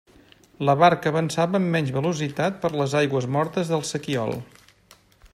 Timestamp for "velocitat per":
1.97-2.71